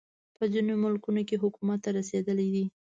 [0.35, 2.65] په ځینو ملکونو کې حکومت ته رسېدلی دی.